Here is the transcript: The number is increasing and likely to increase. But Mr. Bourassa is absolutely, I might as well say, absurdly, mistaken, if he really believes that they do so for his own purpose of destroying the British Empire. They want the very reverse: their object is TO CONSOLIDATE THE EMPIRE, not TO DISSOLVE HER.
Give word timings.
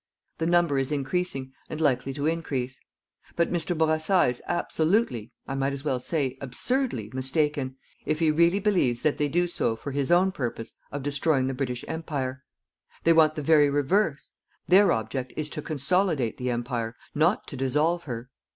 The 0.39 0.47
number 0.47 0.79
is 0.79 0.91
increasing 0.91 1.53
and 1.69 1.79
likely 1.79 2.11
to 2.15 2.25
increase. 2.25 2.79
But 3.35 3.51
Mr. 3.53 3.77
Bourassa 3.77 4.23
is 4.31 4.41
absolutely, 4.47 5.31
I 5.47 5.53
might 5.53 5.73
as 5.73 5.85
well 5.85 5.99
say, 5.99 6.39
absurdly, 6.41 7.11
mistaken, 7.13 7.75
if 8.03 8.17
he 8.17 8.31
really 8.31 8.57
believes 8.59 9.03
that 9.03 9.19
they 9.19 9.27
do 9.27 9.45
so 9.45 9.75
for 9.75 9.91
his 9.91 10.09
own 10.09 10.31
purpose 10.31 10.73
of 10.91 11.03
destroying 11.03 11.45
the 11.45 11.53
British 11.53 11.85
Empire. 11.87 12.43
They 13.03 13.13
want 13.13 13.35
the 13.35 13.43
very 13.43 13.69
reverse: 13.69 14.33
their 14.67 14.91
object 14.91 15.33
is 15.37 15.51
TO 15.51 15.61
CONSOLIDATE 15.61 16.37
THE 16.37 16.49
EMPIRE, 16.49 16.95
not 17.13 17.45
TO 17.45 17.55
DISSOLVE 17.55 18.05
HER. 18.05 18.31